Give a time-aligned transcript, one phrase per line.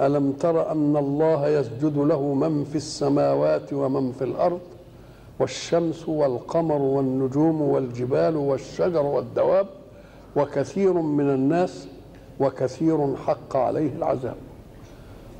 [0.00, 4.60] ألم تر أن الله يسجد له من في السماوات ومن في الأرض
[5.40, 9.66] والشمس والقمر والنجوم والجبال والشجر والدواب
[10.36, 11.88] وكثير من الناس
[12.40, 14.36] وكثير حق عليه العذاب.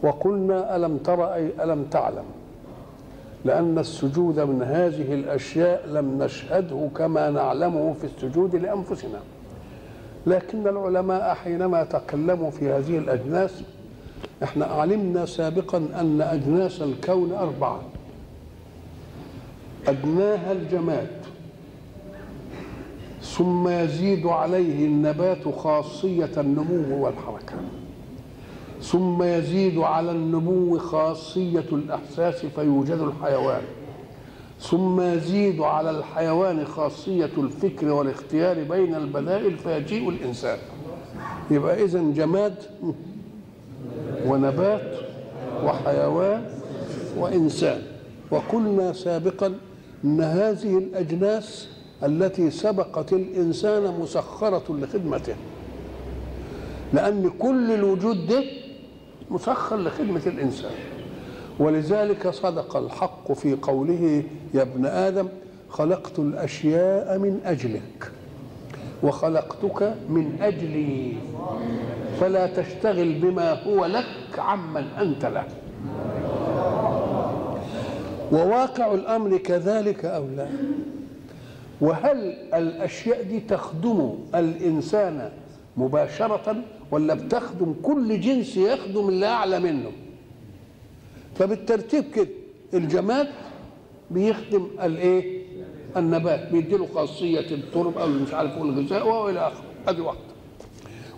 [0.02, 2.24] وقلنا ألم تر أي ألم تعلم
[3.44, 9.18] لأن السجود من هذه الأشياء لم نشهده كما نعلمه في السجود لأنفسنا.
[10.26, 13.62] لكن العلماء حينما تكلموا في هذه الأجناس
[14.42, 17.80] إحنا علمنا سابقا أن أجناس الكون أربعة.
[19.88, 21.10] أدناها الجماد.
[23.22, 27.54] ثم يزيد عليه النبات خاصية النمو والحركة.
[28.82, 33.62] ثم يزيد على النمو خاصية الإحساس فيوجد الحيوان.
[34.60, 40.58] ثم يزيد على الحيوان خاصية الفكر والاختيار بين البدائل فيجيء الإنسان.
[41.50, 42.54] يبقى إذا جماد
[44.26, 44.92] ونبات
[45.64, 46.42] وحيوان
[47.18, 47.82] وإنسان.
[48.30, 49.54] وقلنا سابقا
[50.04, 51.68] أن هذه الأجناس
[52.02, 55.34] التي سبقت الإنسان مسخرة لخدمته
[56.92, 58.44] لأن كل الوجود ده
[59.30, 60.70] مسخر لخدمة الإنسان.
[61.58, 64.22] ولذلك صدق الحق في قوله
[64.54, 65.28] يا ابن آدم
[65.70, 68.12] خلقت الأشياء من أجلك
[69.02, 71.12] وخلقتك من أجلي.
[72.20, 74.06] فلا تشتغل بما هو لك
[74.38, 75.44] عمن أنت له.
[78.32, 80.48] وواقع الأمر كذلك أو لا؟
[81.80, 82.16] وهل
[82.54, 85.30] الأشياء دي تخدم الإنسان
[85.76, 86.56] مباشرة
[86.90, 89.90] ولا بتخدم كل جنس يخدم اللي أعلى منه؟
[91.34, 92.28] فبالترتيب كده
[92.74, 93.28] الجماد
[94.10, 95.38] بيخدم الإيه؟
[95.96, 99.62] النبات بيديله خاصية الترب أو مش عارف الغذاء وإلى آخره.
[99.88, 100.20] أدي واحدة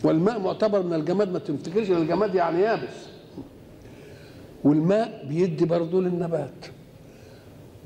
[0.04, 3.06] والماء معتبر من الجماد ما تفتكرش إن الجماد يعني يابس؟
[4.64, 6.66] والماء بيدي برضه للنبات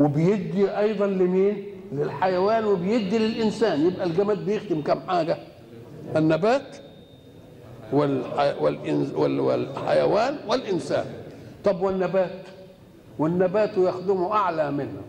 [0.00, 3.86] وبيدي أيضا لمين؟ للحيوان وبيدي للإنسان.
[3.86, 5.36] يبقى الجماد بيخدم كم حاجة؟
[6.16, 6.76] النبات.
[7.92, 11.04] والحيوان والإنسان.
[11.64, 12.30] طب والنبات؟
[13.18, 15.02] والنبات يخدم أعلى منه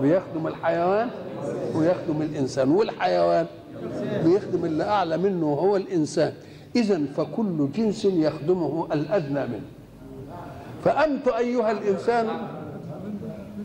[0.00, 1.10] بيخدم الحيوان
[1.74, 2.70] ويخدم الإنسان.
[2.70, 3.46] والحيوان؟
[4.24, 6.32] بيخدم اللي أعلى منه وهو الإنسان.
[6.76, 9.68] اذا فكل جنس يخدمه الأدنى منه.
[10.84, 12.26] فأنت أيها الإنسان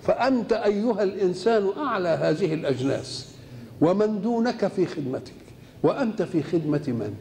[0.02, 3.36] فأنت أيها الإنسان أعلى هذه الأجناس.
[3.82, 5.34] ومن دونك في خدمتك.
[5.84, 7.14] وأنت في خدمة من؟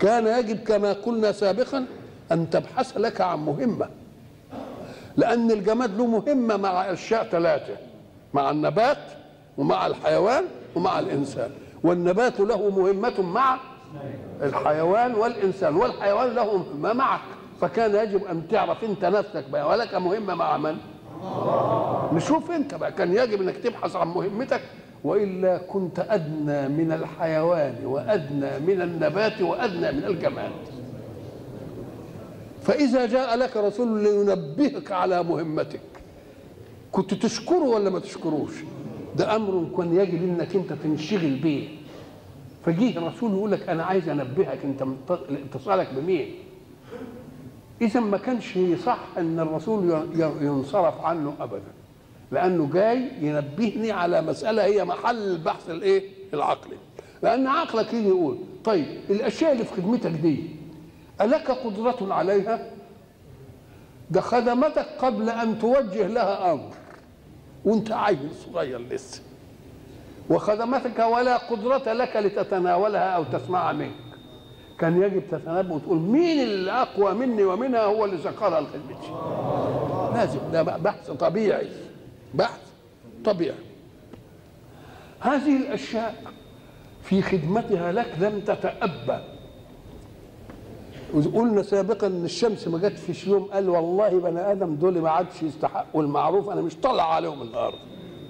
[0.00, 1.84] كان يجب كما قلنا سابقا
[2.32, 3.88] أن تبحث لك عن مهمة.
[5.16, 7.76] لأن الجماد له مهمة مع أشياء ثلاثة.
[8.34, 8.98] مع النبات
[9.60, 10.44] ومع الحيوان
[10.76, 11.50] ومع الإنسان
[11.82, 13.58] والنبات له مهمة مع
[14.42, 17.20] الحيوان والإنسان والحيوان له مهمة معك
[17.60, 20.76] فكان يجب أن تعرف أنت نفسك بقى ولك مهمة مع من؟
[22.16, 24.60] نشوف أنت بقى كان يجب أنك تبحث عن مهمتك.
[25.04, 30.50] وإلا كنت أدنى من الحيوان وأدنى من النبات وأدنى من الجماد.
[32.62, 35.80] فإذا جاء لك رسول لينبهك على مهمتك
[36.92, 38.52] كنت تشكره ولا ما تشكروش؟
[39.16, 41.68] ده أمر كان يجب انك أنت تنشغل به.
[42.64, 44.84] فجيه الرسول يقول لك أنا عايز أنبهك أنت
[45.30, 46.34] اتصالك بمين؟
[47.82, 50.06] اذا ما كانش صح أن الرسول
[50.40, 51.72] ينصرف عنه ابدا.
[52.32, 56.02] لأنه جاي ينبهني على مسألة هي محل البحث الإيه؟
[56.34, 56.76] العقلي
[57.22, 60.44] لأن عقلك يجي يقول طيب الأشياء اللي في خدمتك دي
[61.20, 62.70] ألك قدرة عليها؟
[64.10, 66.70] ده خدمتك قبل أن توجه لها أمر.
[67.64, 69.22] وانت عيل صغير لسه.
[70.30, 73.90] وخدمتك ولا قدرة لك لتتناولها أو تسمع منك.
[74.78, 79.10] كان يجب تتنبه وتقول مين اللي أقوى مني ومنها هو اللي سخرها لخدمتي.
[80.14, 81.68] لازم ده بحث طبيعي
[82.34, 82.60] بحث
[83.24, 83.58] طبيعي.
[85.20, 86.24] هذه الأشياء
[87.02, 89.24] في خدمتها لك لم تتأبى.
[91.14, 95.42] قلنا سابقا إن الشمس ما جت فيش يوم قال والله بني آدم دول ما عادش
[95.42, 97.78] يستحقوا المعروف أنا مش طالع عليهم الأرض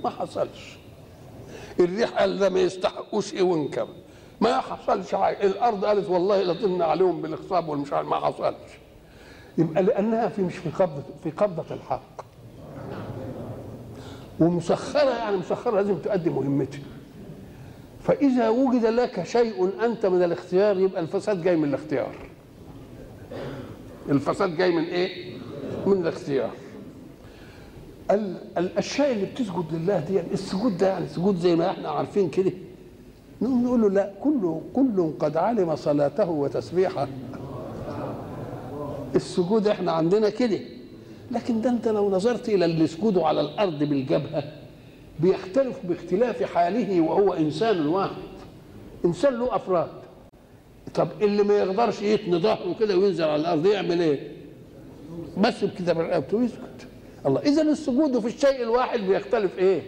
[0.05, 0.79] ما حصلش.
[1.81, 3.87] الريح قال ده ما يستحقوش إيه وانكم
[4.41, 5.47] ما حصلش حاجة.
[5.47, 8.71] الأرض قالت والله لطمنا عليهم بالإخصاب والمش عارف ما حصلش.
[9.59, 12.21] يبقى لأنها في مش في قبضة في قبضة الحق.
[14.41, 16.81] ومسخرة يعني مسخرة لازم تؤدي مهمتها.
[18.05, 22.15] فإذا وجد لك شيء أنت من الاختيار يبقى الفساد جاي من الاختيار.
[24.11, 25.33] الفساد جاي من إيه؟
[25.87, 26.51] من الاختيار.
[28.11, 32.53] ال- الأشياء اللي بتسجد لله دي السجود ده يعني سجود زي ما إحنا عارفين كده.
[33.43, 37.09] نقول له لا كل كل قد علم صلاته وتسبيحه.
[39.17, 40.61] السجود إحنا عندنا كده.
[41.31, 44.43] لكن ده أنت لو نظرت إلى اللي يسجدوا على الأرض بالجبهة
[45.21, 48.11] بيختلف باختلاف حاله وهو إنسان واحد.
[49.05, 49.89] إنسان له أفراد.
[50.95, 54.33] طب اللي ما يقدرش يتني ظهره كده وينزل على الأرض يعمل إيه؟
[55.39, 56.87] بس كده برقبته ويسكت.
[57.27, 59.83] الله اذا السجود في الشيء الواحد بيختلف إيه؟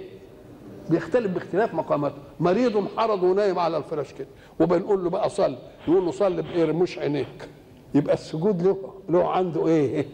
[0.91, 2.17] بيختلف باختلاف مقاماته.
[2.41, 4.29] مريض محرض ونايم على الفراش كده.
[4.61, 5.59] وبنقول له بقى صلي.
[5.89, 7.49] يقول له صلي بايه عينيك.
[7.95, 10.07] يبقى السجود له له عنده إيه؟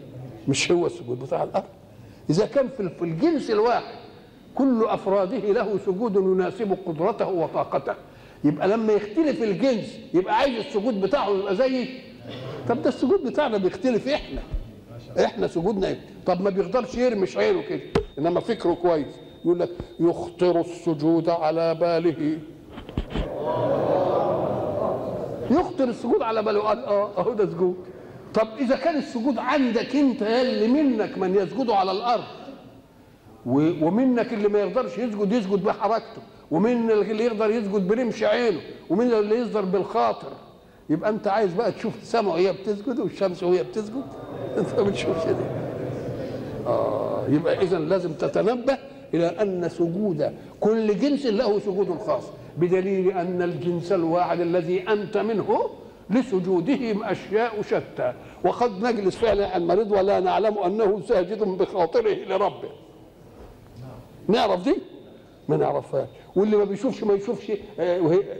[0.47, 1.65] مش هو السجود بتاع الأرض.
[2.29, 3.95] إذا كان في الجنس الواحد
[4.55, 7.95] كل أفراده له سجود يناسب قدرته وطاقته.
[8.43, 11.87] يبقى لما يختلف الجنس يبقى عايز السجود بتاعه يبقى زي
[12.69, 14.41] طب ده السجود بتاعنا بيختلف إحنا.
[15.25, 17.81] إحنا سجودنا إيه؟ طب ما بيقدرش يرمش عينه كده
[18.19, 19.13] انما فكره كويس.
[19.45, 19.69] يقول لك
[19.99, 22.39] يخطر السجود على باله.
[25.51, 26.59] يخطر السجود على باله.
[26.59, 27.75] قال آه أهو ده سجود.
[28.33, 32.23] طب إذا كان السجود عندك أنت اللي منك من يسجد على الأرض
[33.45, 36.21] ومنك اللي ما يقدرش يسجد يسجد بحركته.
[36.51, 38.59] ومن اللي يقدر يسجد برمش عينه؟
[38.89, 40.31] ومن اللي يقدر بالخاطر؟
[40.89, 44.03] يبقى انت عايز بقى تشوف السماء وهي بتسجد والشمس وهي بتسجد؟
[44.57, 45.43] انت ما بتشوفش دي.
[46.67, 48.77] آه يبقى إذا لازم تتنبه
[49.13, 52.23] إلى أن سجود كل جنس له سجود خاص
[52.57, 55.69] بدليل أن الجنس الواحد الذي أنت منه
[56.09, 58.13] لسجودهم أشياء شتى.
[58.43, 62.69] وقد نجلس فعلا عن ولا نعلم أنه ساجد بخاطره لربه.
[64.27, 64.75] نعرف دي؟
[65.49, 66.07] ما نعرفهاش.
[66.35, 67.51] واللي ما بيشوفش ما يشوفش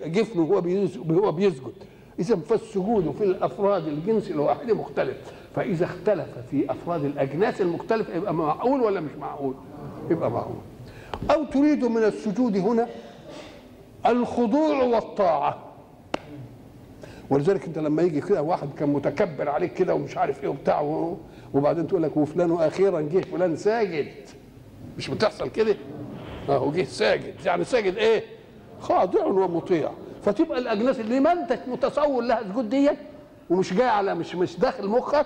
[0.05, 1.73] جفنه وهو بيسجد هو بيسجد.
[2.19, 5.17] إذا فالسجود في الأفراد الجنس الواحد مختلف.
[5.55, 9.53] فإذا اختلف في أفراد الأجناس المختلفة يبقى معقول ولا مش معقول؟
[10.11, 10.55] يبقى معقول.
[11.31, 12.87] أو تريد من السجود هنا
[14.05, 15.57] الخضوع والطاعة.
[17.29, 21.05] ولذلك أنت لما يجي كده واحد كان متكبر عليك كده ومش عارف إيه وبتاع
[21.53, 24.07] وبعدين تقول لك وفلان أخيرا جه فلان ساجد.
[24.97, 25.75] مش بتحصل كده؟
[26.49, 27.33] اهو جه ساجد.
[27.45, 28.23] يعني ساجد إيه؟
[28.81, 29.91] خاضع ومطيع.
[30.25, 32.89] فتبقى الأجناس اللي ما أنت متصور لها سجود دي
[33.49, 35.25] ومش جاي على مش مش داخل مخك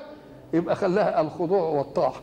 [0.53, 2.13] يبقى خلاها الخضوع والطاعة.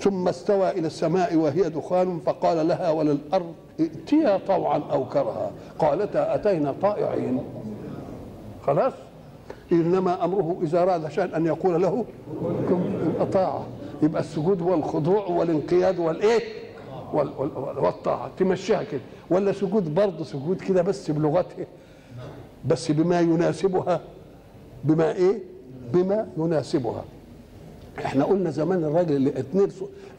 [0.00, 5.50] ثم استوى إلى السماء وهي دخان فقال لها وللأرض ائتيا طوعا أو كرها.
[5.78, 7.42] قالتا أتينا طائعين.
[8.66, 8.92] خلاص؟
[9.72, 12.04] إنما أمره إذا أراد شيئا أن يقول له
[12.68, 13.66] كن اطاعه
[14.02, 16.40] يبقى السجود هو الخضوع والانقياد والإيه؟
[17.14, 19.00] وال- وال- والطاعة تمشيها كده.
[19.30, 21.66] ولا سجود برضه سجود كده بس بلغتها
[22.64, 24.00] بس بما يناسبها.
[24.84, 25.38] بما إيه؟
[25.92, 27.04] بما يناسبها.
[28.04, 29.68] إحنا قلنا زمان الراجل اللي اتنين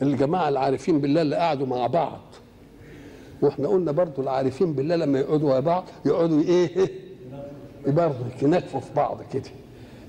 [0.01, 2.19] الجماعة العارفين بالله اللي قعدوا مع بعض.
[3.41, 6.89] وإحنا قلنا برضو العارفين بالله لما يقعدوا مع بعض يقعدوا إيه؟
[7.87, 9.49] برضه ينكفوا في بعض كده.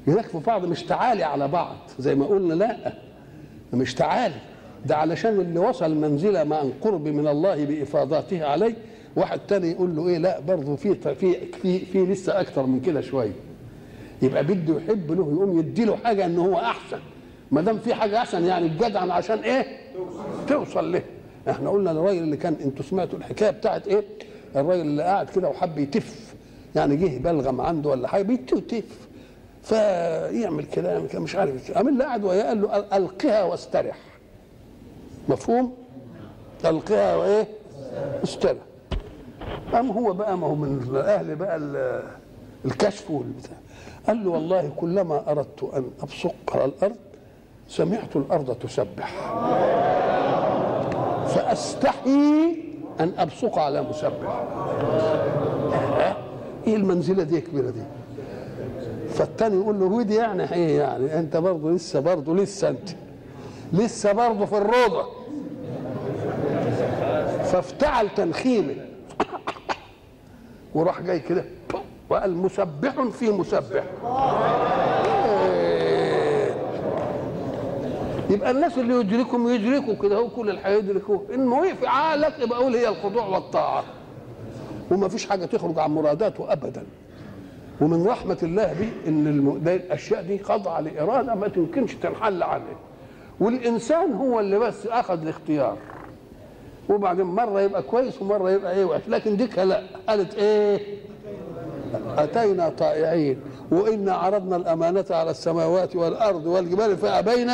[0.06, 1.76] ينكفوا في بعض مش تعالي على بعض.
[1.98, 2.92] زي ما قلنا لا
[3.72, 4.34] مش تعالي.
[4.86, 8.74] ده علشان اللي وصل منزلة مع قرب من الله بافاضاته عليه.
[9.16, 13.00] واحد تاني يقول له إيه لا برضه في في في في لسه أكتر من كده
[13.00, 13.32] شوية.
[14.22, 16.98] يبقى بده يحب له يقوم يدي له حاجة ان هو أحسن.
[17.50, 19.66] ما دام في حاجة أحسن يعني الجدع عشان إيه؟
[20.48, 21.02] توصل له.
[21.50, 24.04] إحنا قلنا الراجل اللي كان أنتوا سمعتوا الحكاية بتاعت إيه؟
[24.56, 26.34] الراجل اللي قاعد كده وحب يتف.
[26.76, 29.08] يعني جه بلغم عنده ولا حاجة بيتف
[29.62, 31.78] فيعمل يعمل كده مش عارف.
[31.80, 33.96] اللي قاعد وياه قال له ألقها واسترح.
[35.28, 35.74] مفهوم؟
[36.64, 37.46] القها وإيه؟
[38.24, 38.56] استرح
[39.72, 42.02] قام هو بقى ما هو من أهل بقى ال-
[42.64, 43.56] الكشف والبتاع.
[44.06, 46.96] قال له والله كلما أردت أن ابصق على الأرض
[47.68, 49.14] سمعت الأرض تسبح.
[51.26, 52.56] فأستحي
[53.00, 54.44] أن ابصق على مسبح.
[56.66, 57.82] إيه المنزلة دي كبيرة دي؟
[59.08, 62.88] فالتاني يقول له ودي يعني إيه يعني؟ أنت برضه لسه برضه لسه أنت.
[63.72, 65.06] لسه برضه في الروضة.
[67.44, 68.74] فافتعل تنخيمه.
[70.74, 71.44] وراح جاي كده
[72.10, 73.84] وقال مسبح في مسبح.
[75.44, 76.54] إيه.
[78.30, 81.26] يبقى الناس اللي يدركهم يدركوا كده هو كل الحياة يدركوه.
[81.34, 83.84] ان وقف عقلك يبقى قول هي الخضوع والطاعة.
[84.90, 86.82] وما فيش حاجة تخرج عن مراداته ابدا.
[87.80, 88.88] ومن رحمة الله به
[89.64, 92.76] ده الأشياء دي خاضعة لإرادة ما تمكنش تنحل عنها.
[93.40, 95.76] والإنسان هو اللي بس أخذ الاختيار.
[96.88, 99.00] وبعدين مرة يبقى كويس ومرة يبقى إيه وحش.
[99.08, 100.80] لكن ديك لا قالت إيه؟
[102.18, 103.40] أتينا طائعين.
[103.70, 107.50] وإنا عرضنا الأمانة على السماوات والأرض والجبال فأبين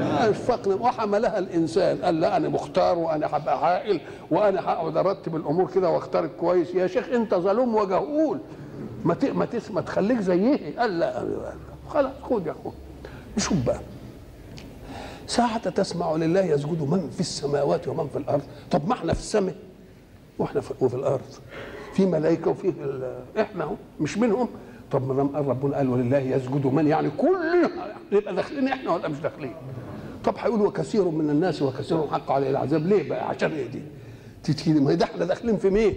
[0.00, 1.96] اشفقنا وحملها الإنسان.
[1.98, 6.74] قال لا أنا مختار وأنا هبقى عاقل وأنا هقعد أرتب الأمور كده وأختار كويس.
[6.74, 8.38] يا شيخ أنت ظلوم وجهول.
[9.04, 9.16] ما.
[9.70, 11.22] ما, تخليك زيه قال لا.
[11.88, 12.72] خلاص خد يا أخوي.
[13.38, 13.80] شوف بقى.
[15.32, 18.42] ساعة تسمع لله يسجد من في السماوات ومن في الأرض.
[18.70, 19.54] طب ما إحنا في السماء
[20.38, 21.20] وإحنا في وفي الأرض.
[21.94, 22.72] في ملائكة وفي
[23.40, 24.48] إحنا مش منهم.
[24.90, 27.70] طب ما دام ربنا قال ولله يسجد من يعني كلنا
[28.12, 29.54] يبقى داخلين إحنا ولا مش داخلين؟
[30.24, 32.86] طب هيقول وكثير من الناس وكثير حق عليه العذاب.
[32.86, 33.82] ليه بقى؟ عشان إيه دي؟
[34.44, 35.94] تيجي ما ده إحنا داخلين في مين؟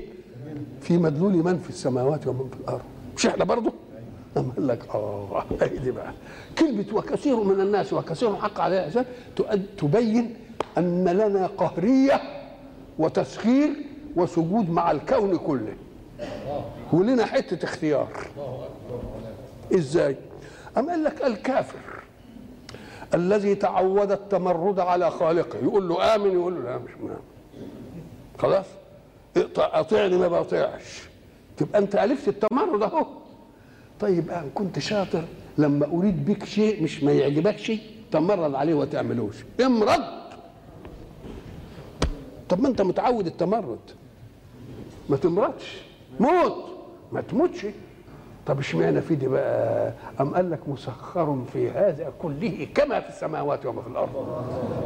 [0.81, 2.81] في مدلول من في السماوات ومن في الأرض.
[3.17, 3.73] مش إحنا برضه؟
[4.37, 4.95] أم قال لك
[5.61, 6.13] اهي دي بقى.
[6.59, 10.35] كلمة وكثير من الناس وكثير حق عليه العذاب تؤد- تبين
[10.77, 12.21] أن لنا قهرية
[12.99, 13.69] وتسخير
[14.15, 15.73] وسجود مع الكون كله.
[16.93, 18.07] ولنا حتة اختيار.
[19.75, 20.15] إزاي؟
[20.77, 21.79] أم قال لك الكافر
[23.13, 27.19] الذي تعود التمرد على خالقه يقول له آمن يقول له لا مش مآمن
[28.39, 28.65] خلاص؟
[29.57, 31.03] أطيعني ما بطيعش
[31.57, 33.05] تبقى أنت ألفت التمرد أهو.
[33.99, 35.23] طيب ان كنت شاطر.
[35.57, 37.71] لما أريد بك شيء مش ما يعجبكش
[38.11, 39.35] تمرد عليه وتعملوش
[39.65, 40.01] امرض!
[42.49, 43.79] طب ما أنت متعود التمرد.
[45.09, 45.81] ما تمرضش.
[46.19, 46.65] موت!
[47.11, 47.65] ما تموتش.
[48.45, 53.65] طب اشمعنى في دي بقى؟ أم قال لك مسخر في هذا كله كما في السماوات
[53.65, 54.43] وما في الأرض؟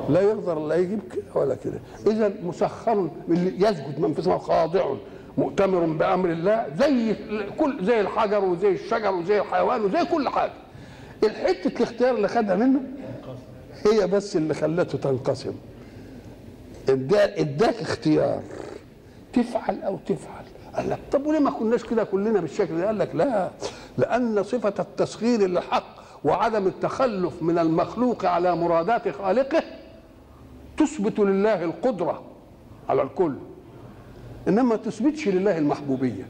[0.10, 1.80] لا يقدر لا يجيب كده ولا كده.
[2.08, 3.10] اذا مسخر
[3.58, 4.94] يسجد من في السماء خاضع
[5.38, 7.16] مؤتمر بأمر الله زي
[7.58, 10.54] كل زي الحجر وزي الشجر وزي الحيوان وزي كل حاجة.
[11.24, 12.80] الحتة الاختيار اللي خدها منه
[13.92, 15.54] هي بس اللي خلته تنقسم.
[16.90, 18.42] اداك اختيار.
[19.34, 20.44] تفعل أو تفعل.
[20.76, 23.50] قال لك طب وليه ما كناش كده كلنا بالشكل ده؟ قال لك لا
[23.98, 25.84] لأن صفة التسخير للحق
[26.24, 29.64] وعدم التخلف من المخلوق على مرادات خالقه
[30.78, 32.22] تثبت لله القدرة
[32.90, 33.36] على الكل.
[34.48, 36.28] إنما ما تثبتش لله المحبوبية.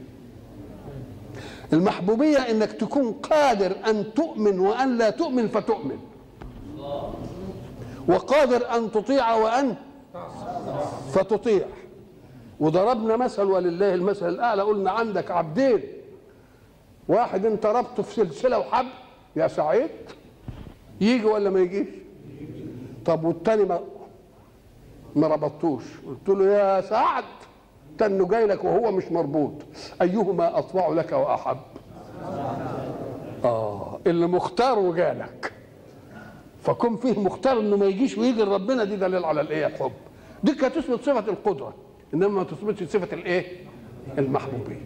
[1.72, 5.98] المحبوبية إنك تكون قادر أن تؤمن وأن لا تؤمن فتؤمن.
[8.08, 9.74] وقادر أن تطيع وأن
[11.12, 11.66] فتطيع.
[12.60, 15.82] وضربنا مثل ولله المثل الأعلى قلنا عندك عبدين.
[17.08, 18.88] واحد أنت ربطه في سلسلة وحبل
[19.36, 19.90] يا سعيد؟
[21.00, 21.88] يجي ولا ما يجيش؟
[23.06, 23.80] طب والتاني ما
[25.16, 25.84] ما ربطتوش.
[26.06, 27.24] قلت له يا سعد
[28.00, 29.52] تنه جاي لك وهو مش مربوط.
[30.02, 31.56] أيهما اطوع لك وأحب.
[33.44, 35.52] آه اللي مختار وجالك.
[36.62, 39.92] فكون فيه مختار إنه ما يجيش ويجي لربنا دي دليل على الإيه الحب
[40.44, 41.74] دي كانت تثبت صفة القدرة
[42.14, 43.44] إنما ما تثبتش صفة الإيه؟
[44.18, 44.80] المحبوبيه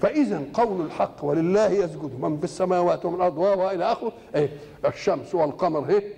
[0.00, 4.48] فإذا قول الحق ولله يسجد من في السماوات ومن الأرض والى آخره إيه؟
[4.86, 6.14] الشمس والقمر إيه؟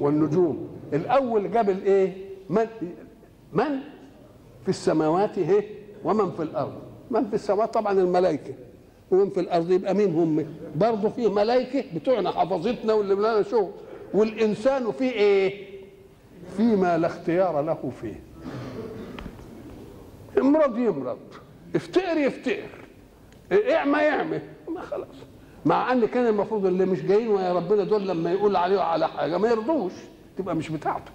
[0.00, 0.68] والنجوم.
[0.92, 2.12] الأول جاب الإيه؟
[2.50, 2.66] من؟
[3.52, 3.78] من
[4.62, 6.72] في السماوات إيه؟ ومن في الأرض؟
[7.10, 8.54] من في السماوات طبعا الملائكة.
[9.10, 13.70] ومن في الأرض؟ يبقى مين هم؟ برضه في ملائكة بتوعنا حفظتنا واللي لنا شغل
[14.14, 15.66] والإنسان فيه إيه؟
[16.56, 18.20] فيما لا اختيار له فيه.
[20.38, 21.18] امرض يمرض.
[21.76, 22.68] افتقر يفتقر.
[23.52, 24.40] اعمى يعمى.
[24.68, 25.06] ما خلاص.
[25.64, 29.38] مع أن كان المفروض اللي مش جايين ويا ربنا دول لما يقول عليه على حاجة
[29.38, 29.92] ما يرضوش
[30.38, 31.10] تبقى مش بتاعته.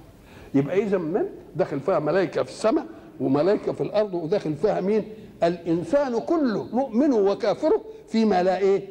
[0.53, 1.25] يبقى اذا من
[1.55, 2.85] داخل فيها ملائكة في السماء
[3.19, 5.03] وملائكة في الأرض وداخل فيها مين؟
[5.43, 8.87] الإنسان كله مؤمنه وكافره فيما لا إيه؟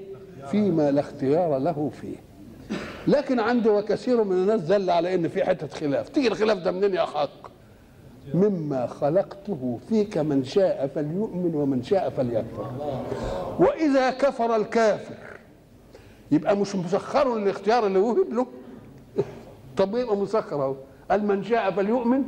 [0.51, 2.17] فيما لا اختيار له فيه.
[3.07, 6.09] لكن عندي وكثير من الناس دل على إن في حتة خلاف.
[6.09, 7.31] تيجي الخلاف ده منين يا حق
[8.35, 12.71] مما خلقته فيك من شاء فليؤمن ومن شاء فليكفر.
[13.59, 15.15] وإذا كفر الكافر
[16.31, 18.47] يبقى مش مسخر الاختيار اللي وهب له
[19.77, 20.75] طب يبقى مسخر أهو.
[21.11, 22.23] قال من شاء فليؤمن؟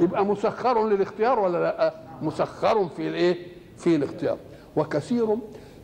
[0.00, 3.36] يبقى مسخر للاختيار ولا لا؟ مسخر في الايه؟
[3.76, 4.38] في الاختيار.
[4.76, 5.36] وكثير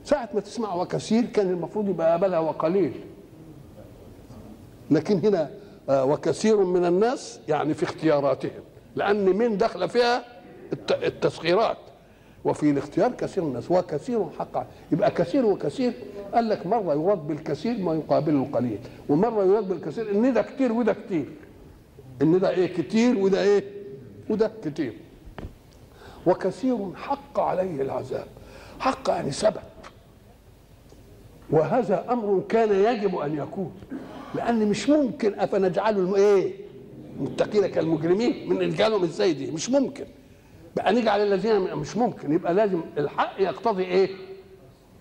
[0.05, 2.93] ساعة ما تسمع وكثير كان المفروض يبقى قبلها وقليل.
[4.91, 5.51] لكن هنا
[5.89, 8.63] آه، وكثير من الناس يعني في اختياراتهم
[8.97, 10.25] لأن من دخل فيها
[10.73, 11.77] الت- التسخيرات.
[12.45, 14.67] وفي الاختيار كثير من الناس وكثير حقا.
[14.93, 15.93] يبقى كثير وكثير
[16.35, 18.79] قال لك مرة يراد بالكثير ما يقابله القليل.
[19.09, 21.27] ومرة يراد بالكثير ان ده كتير وده كتير.
[22.23, 23.65] ان ده إيه؟ كتير وده إيه؟
[24.31, 24.95] وده كتير.
[26.27, 28.27] وكثير حق عليه العذاب.
[28.81, 29.61] حق يعني ثبت
[31.51, 33.73] وهذا أمر كان يجب أن يكون.
[34.35, 36.15] لأن مش ممكن أفنجعل الم...
[36.15, 36.53] إيه؟
[37.21, 40.05] متقين كالمجرمين من رجالهم إزاي دي مش ممكن.
[40.77, 42.33] بقى نجعل الذين مش ممكن.
[42.33, 44.09] يبقى لازم الحق يقتضي إيه؟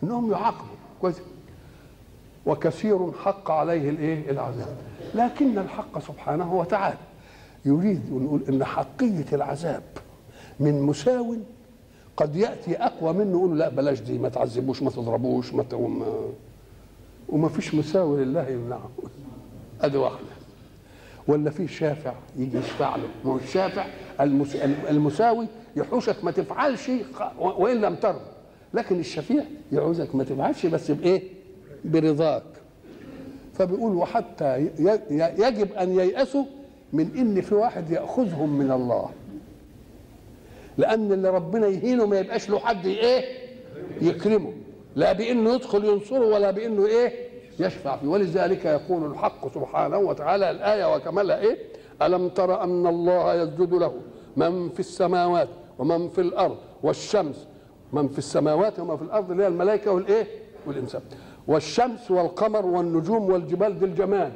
[0.04, 1.22] إنهم يعاقبوا كويس.
[2.46, 4.78] وكثير حق عليه الإيه؟ العذاب.
[5.16, 6.98] لكن الحق سبحانه وتعالى.
[7.66, 9.84] يريد ونقول إن حقية العذاب
[10.60, 11.36] من مساو
[12.18, 16.06] قد يأتي أقوى منه يقول لا بلاش دي ما تعذبوش ما تضربوش ما وما,
[17.30, 18.90] وما فيش مساوي لله يمنعه
[19.82, 20.18] ادي واحدة
[21.28, 23.86] ولا في شافع يجي يشفع له؟ ما هو الشافع
[24.22, 24.56] المس...
[24.90, 26.92] المساوي يحوشك ما تفعلش
[27.40, 28.26] وإن لم ترضى
[28.74, 31.22] لكن الشفيع يعوزك ما تفعلش بس بإيه؟
[31.86, 32.44] برضاك.
[33.54, 34.70] فبيقول وحتى
[35.38, 36.46] يجب أن ييأسوا
[36.94, 39.10] من إن في واحد يأخذهم من الله.
[40.78, 43.26] لأن اللي ربنا يهينه ما يبقاش له حد إيه؟
[44.02, 44.54] يكرمه.
[44.96, 47.12] لا بإنه يدخل ينصره ولا بإنه إيه؟
[47.60, 48.08] يشفع فيه.
[48.08, 51.58] ولذلك يقول الحق سبحانه وتعالى الآية وكملها إيه؟
[52.02, 53.94] ألم تر أن الله يسجد له
[54.38, 57.48] من في السماوات ومن في الأرض والشمس.
[57.94, 60.28] من في السماوات ومن في الأرض اللي هي الملائكة والإيه؟
[60.68, 61.02] والإنسان.
[61.48, 64.34] والشمس والقمر والنجوم والجبال دي الجماد.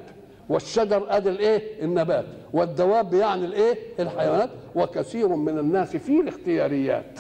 [0.49, 2.25] والشجر أدي الإيه؟ النبات.
[2.53, 4.49] والدواب يعني الإيه؟ الحيوانات.
[4.75, 7.19] وكثير من الناس في الاختياريات.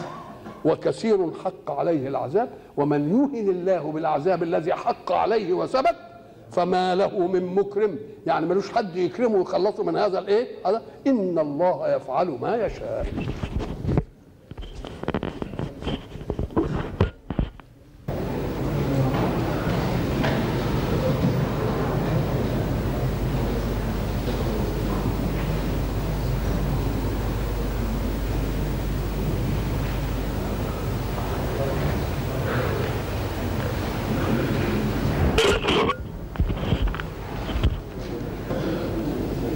[0.65, 2.49] وكثير حق عليه العذاب.
[2.77, 5.95] ومن يهن الله بالعذاب الذي حق عليه وثبت
[6.51, 7.99] فما له من مكرم.
[8.27, 13.05] يعني ملوش حد يكرمه ويخلصه من هذا الإيه؟ هذا إن الله يفعل ما يشاء.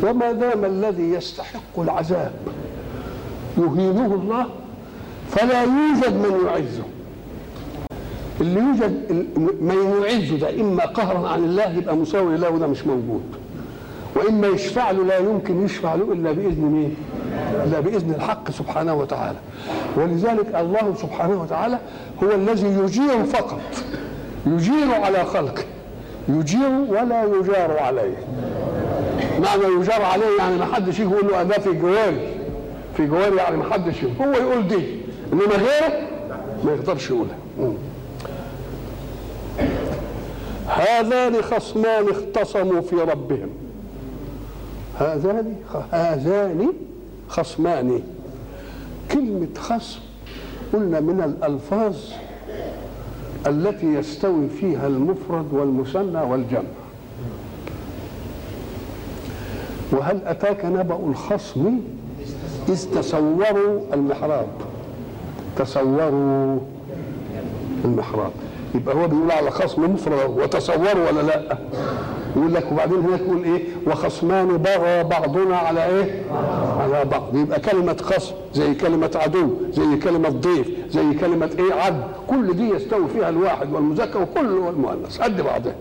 [0.04, 2.32] وما دام الذي يستحق العذاب
[3.58, 4.46] يهينه الله
[5.30, 6.84] فلا يوجد من يعزه.
[8.42, 8.92] اللي يوجد
[9.62, 13.24] من يعزه ده إما قهرا عن الله يبقى مساوي له وده مش موجود.
[14.16, 16.96] وإما يشفع له لا يمكن يشفع له إلا بإذن مين؟
[17.66, 19.38] إلا بإذن الحق سبحانه وتعالى.
[19.98, 21.80] ولذلك الله سبحانه وتعالى
[22.24, 23.62] هو الذي يجير فقط
[24.48, 25.64] يجير على خلقه
[26.30, 28.18] يجير ولا يجار عليه.
[29.42, 32.36] معنى يجار عليه يعني ما حدش يقول له ده في جواري.
[32.98, 34.86] في جواري يعني ما حدش هو يقول دي.
[35.34, 36.08] انما غيره
[36.64, 37.36] ما يقدرش يقولها.
[40.68, 43.50] هذان خصمان اختصموا في ربهم.
[45.00, 45.56] هذان
[45.92, 46.68] هذان
[47.28, 48.02] خصمان.
[49.12, 50.00] كلمة خصم
[50.74, 51.96] قلنا من الألفاظ
[53.48, 56.62] التي يستوي فيها المفرد والمثنى والجمع.
[59.92, 61.80] وهل أتاك نبأ الخصم؟
[62.70, 64.48] إذ تصوروا المحراب.
[65.58, 66.58] تصوروا
[67.86, 68.32] المحراب.
[68.76, 71.58] يبقى هو بيقول على خصم مفرد وتصوروا ولا لأ؟
[72.36, 76.24] يقول لك وبعدين هناك يقول إيه؟ وخصمان بغى بعضنا على إيه؟
[76.80, 77.36] على بعض.
[77.36, 82.02] يبقى كلمة خصم زي كلمة عدو زي كلمة ضيف زي كلمة إيه؟ عد.
[82.28, 85.76] كل دي يستوي فيها الواحد والمذكر وكل والمؤنث قد بعضها.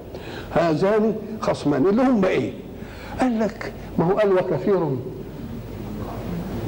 [0.51, 2.53] هذان خصمان اللي هم إيه؟
[3.21, 4.79] قال لك ما هو قال وكثير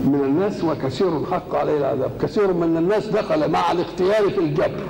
[0.04, 2.10] من الناس وكثير حق عليه العذاب.
[2.22, 4.86] كثير من الناس دخل مع الاختيار في الجبر.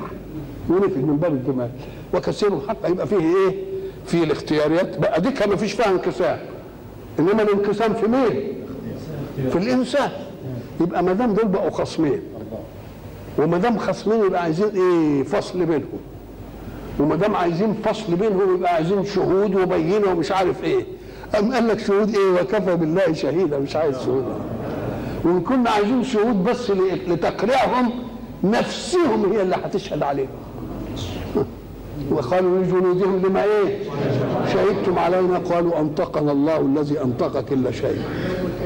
[0.69, 1.71] ونفي من باب الجمال.
[2.15, 2.89] وكثير حق.
[2.89, 3.55] يبقى فيه إيه؟
[4.07, 4.99] في الاختياريات.
[4.99, 6.39] بقى دي ما فيش فيها انقسام.
[7.19, 8.53] إنما الانقسام في مين؟
[9.51, 10.11] في الإنسان.
[10.81, 12.21] يبقى ما دام دول بقوا خصمين.
[13.39, 16.01] وما دام خصمين يبقى عايزين إيه؟ فصل بينهم.
[17.01, 20.85] وما دام عايزين فصل بينهم يبقى عايزين شهود وبينة ومش عارف إيه.
[21.39, 24.25] أم قال لك شهود إيه؟ وكفى بالله شهيدا مش عايز شهود.
[25.25, 26.71] وان كنا عايزين شهود بس
[27.09, 27.91] لتقريعهم
[28.45, 30.29] نفسهم هي اللي هتشهد عليهم.
[32.13, 33.79] وقالوا لجنودهم لما إيه؟
[34.53, 35.39] شهدتم علينا.
[35.39, 38.03] قالوا أنطقنا الله الذي أنطق كل شيء.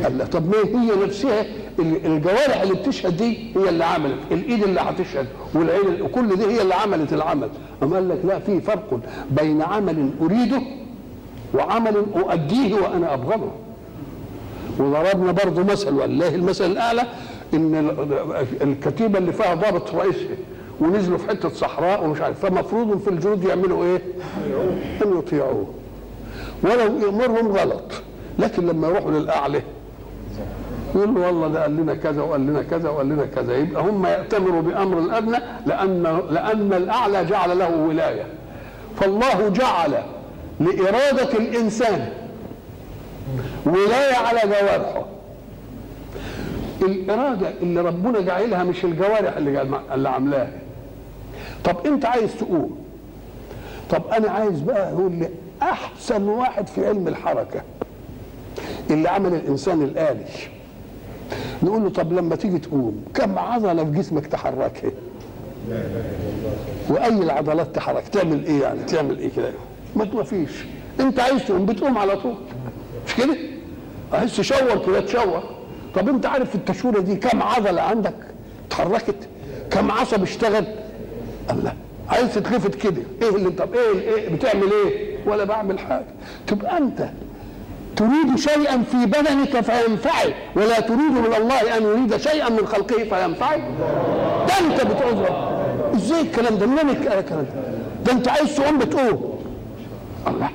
[0.02, 1.46] قال طب ما هي نفسها؟
[1.78, 4.18] الجوارح اللي بتشهد دي هي اللي عملت.
[4.32, 7.48] الإيد اللي هتشهد والعين كل دي هي اللي عملت العمل.
[7.82, 9.00] أما قال لك لا في فرق
[9.30, 10.62] بين عمل أريده
[11.54, 13.50] وعمل أؤديه وأنا أبغضه.
[14.78, 17.02] وضربنا برضه مثل والله المثل الأعلى
[17.54, 17.90] إن
[18.62, 20.36] الكتيبة اللي فيها ضابط رئيسها
[20.80, 24.00] ونزلوا في حتة صحراء ومش عارف فمفروض في الجنود يعملوا إيه؟
[25.04, 25.66] إن يطيعوه.
[26.62, 27.92] ولو يأمرهم غلط
[28.38, 29.62] لكن لما يروحوا للأعلى
[30.94, 33.56] يقول له والله ده قال لنا كذا وقال لنا كذا وقال لنا كذا.
[33.56, 38.24] يبقى هم يأتمروا بأمر الأدنى لأن لأن الأعلى جعل له ولاية.
[39.00, 39.94] فالله جعل
[40.60, 42.08] لإرادة الإنسان.
[43.66, 45.04] ولاية على جوارحه.
[46.82, 49.62] الإرادة اللي ربنا جعلها مش الجوارح اللي
[49.94, 50.52] اللي عاملاها.
[51.64, 52.78] طب أنت عايز تقوم
[53.90, 55.28] طب أنا عايز بقى يقول لي
[55.62, 57.60] أحسن واحد في علم الحركة
[58.90, 60.24] اللي عمل الإنسان الآلي.
[61.62, 64.90] نقول له طب لما تيجي تقوم كم عضلة في جسمك تحركها؟
[66.88, 69.50] وأي العضلات تحرك؟ تعمل إيه يعني؟ تعمل إيه كده؟
[69.96, 70.50] ما فيش.
[71.00, 72.34] انت عايز تقوم بتقوم على طول.
[73.06, 73.36] مش كده؟
[74.12, 75.42] عايز تشور كده تشور
[75.94, 78.14] طب انت عارف في التشوره دي كم عضلة عندك
[78.68, 79.14] اتحركت؟
[79.70, 80.64] كم عصب اشتغل؟
[81.50, 81.72] الله.
[82.08, 83.02] عايز تتلفت كده.
[83.22, 86.06] إيه اللي طب إيه, إيه بتعمل إيه؟ ولا بعمل حاجة.
[86.46, 87.08] تبقى انت
[87.96, 93.60] تريد شيئا في بدنك فينفعل ولا تريد من الله أن يريد شيئا من خلقه فينفعل؟
[94.48, 95.56] ده انت بتعذر.
[95.94, 97.44] إزاي الكلام ده؟ منين الكلام ده؟
[98.04, 99.35] ده انت عايز تقوم بتقوم.
[100.28, 100.48] الله.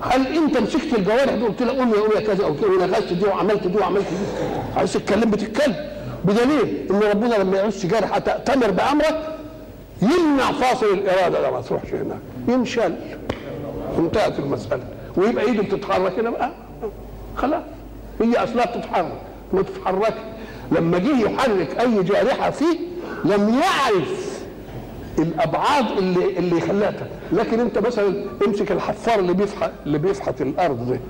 [0.00, 1.44] هل أنت مسكت الجوارح دي.
[1.44, 4.48] قلت لها قوم يا قوم يا كذا أو كده غسلت دي وعملت دي وعملت دي.
[4.76, 5.76] عايز تتكلم بتتكلم.
[6.24, 9.36] بدليل إن ربنا لما يعوز جارحه تامر بأمرك
[10.02, 12.18] يمنع فاصل الإرادة ده ما تروحش هناك.
[12.48, 12.94] ينشل
[13.98, 14.82] انتهت المسألة.
[15.16, 16.50] ويبقى ايده بتتحرك هنا بقى.
[17.36, 17.62] خلاص.
[18.20, 19.20] هي أصلها بتتحرك.
[19.52, 20.14] ما تتحرك
[20.72, 22.78] لما جه يحرك أي جارحة فيه
[23.24, 24.23] لم يعرف
[25.18, 27.06] الأبعاد اللي اللي خلاتها.
[27.32, 31.00] لكن أنت مثلا امسك الحفار اللي بيفحت اللي بيفحت الأرض ده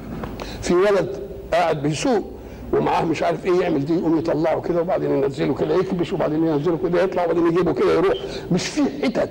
[0.62, 1.18] في ولد
[1.52, 2.30] قاعد بيسوق
[2.72, 6.78] ومعاه مش عارف إيه يعمل دي يقوم يطلعه كده وبعدين ينزله كده يكبش وبعدين ينزله
[6.84, 8.14] كده يطلع وبعدين يجيبه كده يروح.
[8.52, 9.30] مش في حتت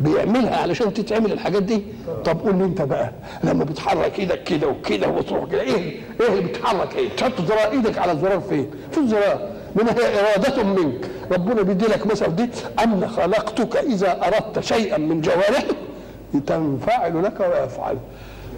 [0.00, 1.82] بيعملها علشان تتعمل الحاجات دي.
[2.24, 3.12] طب قول لي أنت بقى
[3.44, 7.98] لما بتحرك إيدك كده وكده وتروح كده إيه إيه اللي بيتحرك إيه؟ تحط زرار إيدك
[7.98, 9.51] على الزرار فين؟ في الزرار.
[9.76, 11.10] منها هي إرادة منك.
[11.32, 12.48] ربنا بيدي لك مثل دي
[12.84, 15.76] أن خلقتك إذا أردت شيئا من جوارحك
[16.46, 17.96] تنفعل لك ويفعل.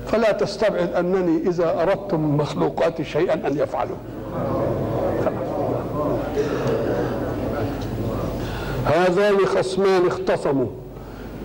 [0.06, 3.96] فلا تستبعد أنني إذا أردت من مخلوقاتي شيئا أن يفعله
[8.84, 10.66] هذان خصمان اختصموا.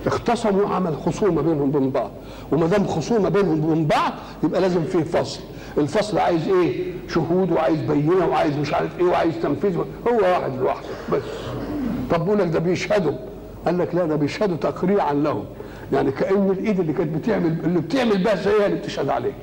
[0.06, 2.10] اختصموا عمل خصومة بينهم وبين بعض.
[2.52, 4.12] وما دام خصومة بينهم وبين بعض
[4.44, 5.40] يبقى لازم فيه فصل.
[5.80, 10.88] الفصل عايز إيه؟ شهود وعايز بينة وعايز مش عارف إيه وعايز تنفيذ هو واحد لوحده
[11.14, 11.22] بس.
[12.12, 13.12] طب بيقول لك ده بيشهدوا.
[13.66, 15.46] قال لك لا ده بيشهدوا تقريعا لهم.
[15.94, 19.34] يعني كأن الإيد اللي كانت بتعمل اللي بتعمل بها زيها اللي بتشهد عليك.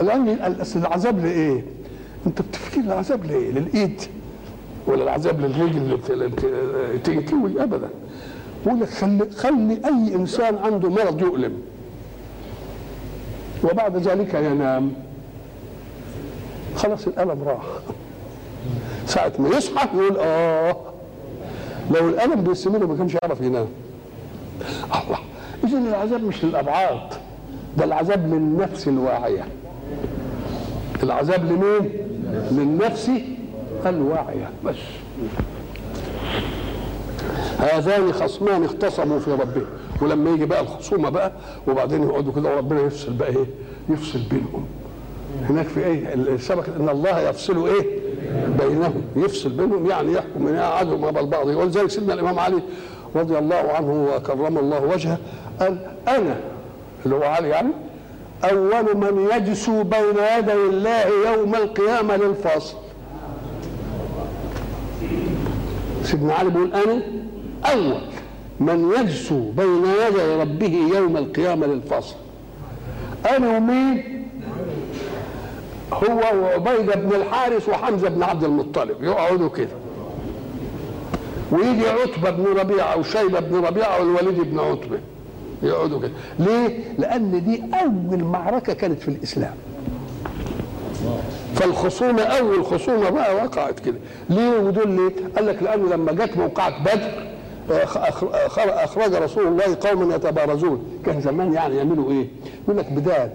[0.00, 0.28] الان
[0.76, 1.64] العذاب لإيه؟
[2.26, 4.00] أنت بتفكر العذاب لإيه؟ للإيد
[4.86, 6.28] ولا العذاب للرجل اللي
[7.04, 7.88] تنكوي ابدا.
[8.64, 11.52] بيقول لك خلي خلي أي إنسان عنده مرض يؤلم.
[13.64, 14.92] وبعد ذلك ينام
[16.76, 17.62] خلاص الألم راح.
[19.06, 20.76] ساعة ما يصحى يقول آه
[21.90, 23.66] لو الألم بيستمر ما كانش يعرف ينام.
[24.94, 25.18] الله
[25.64, 27.00] إذا العذاب مش للأبعاد
[27.78, 29.44] ده العذاب للنفس الواعية.
[31.02, 31.90] العذاب لمين؟
[32.50, 33.10] للنفس
[33.86, 34.50] الواعية.
[34.64, 34.76] بس.
[37.58, 39.66] هذان خصمان اختصموا في ربهم.
[40.00, 41.32] ولما يجي بقى الخصومة بقى
[41.68, 43.46] وبعدين يقعدوا كده وربنا يفصل بقى إيه؟
[43.88, 44.66] يفصل بينهم.
[45.48, 47.86] هناك في إيه؟ السبق إن الله يفصل إيه؟
[48.58, 52.62] بينهم يفصل بينهم يعني يحكم من أحدهم قبل بعض ولذلك سيدنا الإمام علي
[53.16, 55.18] رضي الله عنه وكرم الله وجهه
[55.60, 56.36] قال أنا
[57.04, 57.70] اللي هو علي يعني
[58.44, 62.76] أول من يجسو بين يدي الله يوم القيامة للفصل.
[66.02, 67.02] سيدنا علي بيقول أنا
[67.64, 68.00] أول
[68.60, 72.14] من يجسو بين يدي ربه يوم القيامة للفصل.
[73.36, 74.28] أنا ومين؟
[75.92, 79.02] هو وعبيدة بن الحارث وحمزة بن عبد المطلب.
[79.04, 79.68] يقعدوا كده.
[81.52, 84.98] ويجي عتبة بن ربيعة وشيبة بن ربيعة والوليد بن عتبة.
[85.62, 86.12] يقعدوا كده.
[86.38, 89.54] ليه؟ لأن دي أول معركة كانت في الإسلام.
[91.54, 93.98] فالخصومة أول خصومة بقى وقعت كده.
[94.30, 97.29] ليه؟ ودول ليه؟ قال لك لأنه لما جت موقعة بدر
[97.70, 100.84] أخرج رسول الله قوما يتبارزون.
[101.06, 102.26] كان زمان يعني يعملوا إيه؟
[102.64, 103.30] يقول لك بدال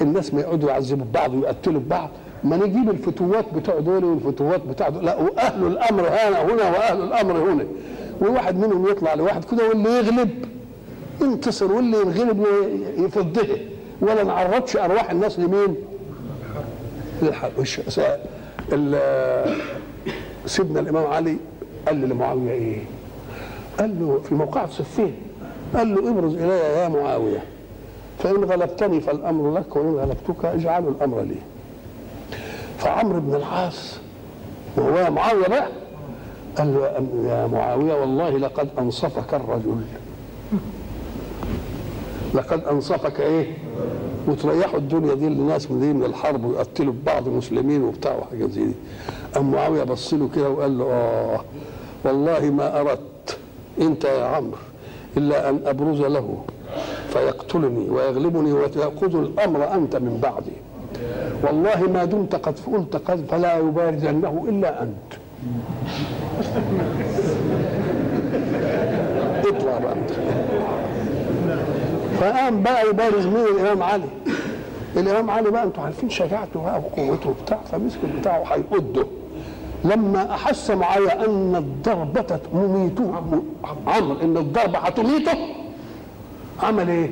[0.00, 2.10] الناس ما يقعدوا يعذبوا بعض ويقتلوا بعض
[2.44, 5.04] ما نجيب الفتوات بتوع دول والفتوات بتاع دول.
[5.04, 7.64] لا وأهل الأمر هنا هنا وأهل الأمر هنا.
[8.20, 10.30] وواحد منهم يطلع لواحد كده واللي يغلب.
[11.20, 12.46] ينتصر واللي ينغلب
[12.96, 13.46] يفضه
[14.00, 15.76] ولا نعرضش أرواح الناس لمين؟
[17.22, 17.50] للحق.
[20.46, 21.36] سيدنا الإمام علي
[21.88, 22.78] قال لمعاوية إيه؟
[23.78, 25.14] قال له في موقعة صفين
[25.76, 27.42] قال له ابرز إلي يا معاوية.
[28.18, 31.36] فإن غلبتني فالأمر لك وإن غلبتك اجعلوا الأمر لي.
[32.78, 33.98] فعمرو بن العاص
[34.76, 35.68] وهو معاوية بقى
[36.58, 36.86] قال له
[37.30, 39.80] يا معاوية والله لقد أنصفك الرجل.
[42.34, 43.46] لقد أنصفك إيه؟
[44.28, 48.74] وتريحوا الدنيا دي للناس من دي من الحرب ويقتلوا بعض المسلمين وبتاع وحاجات زي دي.
[49.34, 51.40] قام معاوية بص له كده وقال له آه
[52.04, 53.38] والله ما أردت
[53.80, 54.56] أنت يا عمرو
[55.16, 56.42] إلا أن أبرز له
[57.08, 60.52] فيقتلني ويغلبني وتاخذ الأمر أنت من بعدي.
[61.42, 65.12] والله ما دمت قد قلت قد فلا يبارزنه إلا أنت
[69.48, 70.10] اطلع بقى انت
[72.20, 74.08] فقام بقى يبارز مين الإمام علي.
[74.96, 79.06] الإمام علي بقى أنتوا عارفين شجاعته بقى وقوته وبتاع فمسك بتاعه هيقده
[79.84, 83.14] لما أحس معايا أن الضربة مميته
[83.86, 85.38] عمرو إن الضربة هتميته.
[86.62, 87.10] عمل إيه؟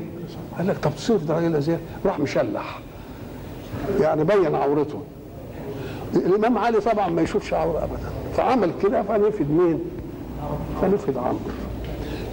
[0.59, 2.79] قال لك طب تصير ده راجل إزاي؟ راح مشلح.
[4.01, 4.99] يعني بين عورته.
[6.14, 8.11] الإمام علي طبعا ما يشوفش عورة ابدا.
[8.37, 9.81] فعمل كده فنفد مين؟
[10.83, 11.38] فنفد عمرو.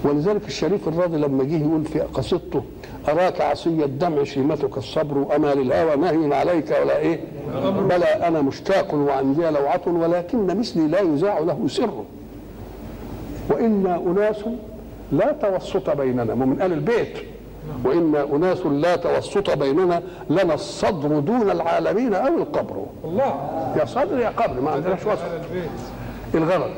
[0.03, 2.63] ولذلك الشريف الراضي لما جه يقول في قصيدته
[3.09, 7.19] أراك عصي الدمع شيمتك الصبر واما للهوى نهي عليك ولا إيه؟
[7.89, 12.03] بلى أنا مشتاق وعندي لوعة ولكن مثلي لا يذاع له سر.
[13.49, 14.35] وإنا أناس
[15.11, 17.17] لا توسط بيننا من أهل البيت.
[17.85, 22.85] وإنا أناس لا توسط بيننا لنا الصدر دون العالمين أو القبر.
[23.05, 23.49] الله.
[23.79, 25.19] يا صدر يا قبر ما عندناش وسط.
[26.35, 26.71] الغرض.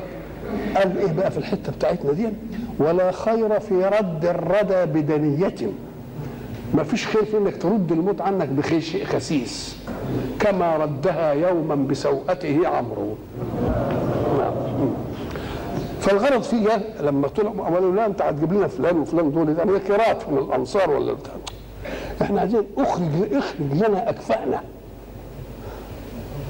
[0.76, 2.28] قال إيه بقى في الحتة بتاعتنا دي؟
[2.78, 5.72] ولا خير في رد الردى بدنية.
[6.74, 9.76] ما فيش خير في إنك ترد الموت عنك بشيء خسيس.
[10.40, 13.14] كما ردها يوما بسوءته عمرو.
[14.38, 14.52] نعم.
[16.00, 19.54] فالغرض فيها لما طلعوا قالوا لا أنت هتجيب لنا فلان وفلان دول.
[19.54, 21.32] ده نكرات من الأنصار ولا بتاع.
[22.22, 24.60] إحنا عايزين أخرج أخرج لنا اكفاءنا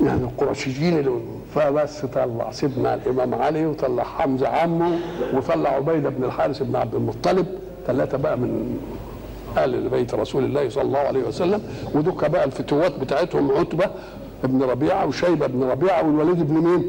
[0.04, 1.11] يعني القرشيين اللي
[1.56, 4.98] فبس طلع سيدنا الإمام علي وطلع حمزة عمه
[5.34, 7.46] وطلع عبيدة بن الحارث بن عبد المطلب
[7.86, 8.78] ثلاثة بقى من
[9.56, 11.62] أهل بيت رسول الله صلى الله عليه وسلم
[11.94, 13.84] ودك بقى الفتوات بتاعتهم عتبة
[14.44, 16.84] ابن ربيعة وشيبة بن ربيعة والوليد بن مين؟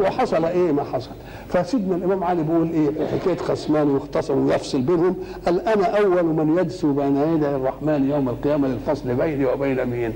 [0.00, 1.10] وحصل إيه ما حصل
[1.48, 5.16] فسيدنا الإمام علي بيقول إيه حكاية خصمان واختصموا ويفصل بينهم
[5.46, 10.12] قال أنا أول من يدسو بين يدي الرحمن يوم القيامة للفصل بيني وبين مين؟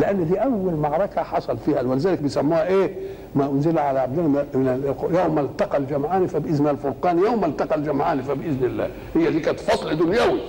[0.00, 2.94] لأن دي أول معركة حصل فيها ولذلك بيسموها إيه؟
[3.34, 8.88] ما أنزل على عبدنا من يوم التقى الجمعان فبإذن الفرقان يوم التقى الجمعان فبإذن الله.
[9.14, 10.40] هي دي كانت فصل دنيوي.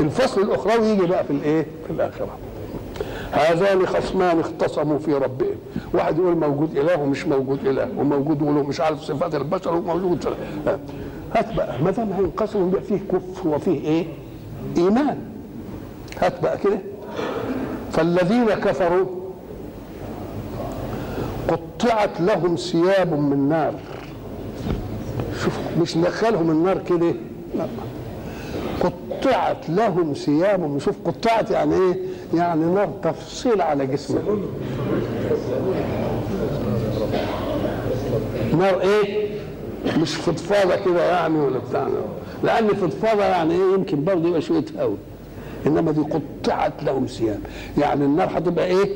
[0.00, 2.28] الفصل الأخروي يجي بقى في الإيه؟ في الآخرة.
[3.32, 5.56] هذان خصمان اختصموا في ربهم.
[5.94, 10.26] واحد يقول موجود إله ومش موجود إله وموجود وله مش عارف صفات البشر وموجود
[11.34, 14.06] هات بقى ما دام هينقسموا يبقى فيه كفر وفيه إيه؟
[14.76, 15.18] إيمان.
[16.20, 16.78] هات بقى كده.
[17.92, 19.06] فالذين كفروا
[21.48, 23.74] قطعت لهم ثياب من نار.
[25.44, 27.14] شوف مش دخلهم النار كده؟
[27.58, 27.66] لا.
[28.80, 31.96] قطعت لهم ثياب شوف قطعت يعني إيه؟
[32.34, 34.42] يعني نار تفصيل على جسمهم
[38.58, 39.28] نار إيه؟
[39.98, 41.88] مش فضفاضة كده يعني ولا بتاع.
[42.44, 44.96] لأن فضفاضة يعني إيه؟ يمكن برضه يبقى شوية هوا
[45.66, 47.40] إنما دي قطعت لهم ثياب.
[47.78, 48.88] يعني النار هتبقى إيه؟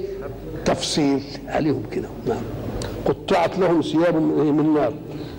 [0.65, 1.23] تفصيل.
[1.47, 2.09] عليهم كده.
[2.29, 2.43] نعم.
[3.07, 4.93] قطعت لهم ثياب من, إيه؟ نار.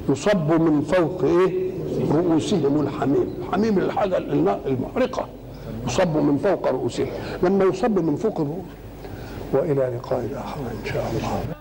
[0.09, 1.71] يصب من فوق إيه؟
[2.11, 3.33] رؤوسهم الحميم.
[3.47, 5.25] الحميم الحاجة المحرقه
[5.87, 7.07] يصب من فوق رؤوسهم.
[7.43, 8.65] لما يصب من فوق الرؤوس.
[9.53, 11.54] وإلى لقاء آخر إن شاء الله.